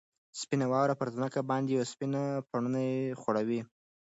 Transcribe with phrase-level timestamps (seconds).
[0.41, 2.13] سپینه واوره پر مځکه باندې یو سپین
[2.49, 2.89] پړونی
[3.21, 3.61] غوړوي.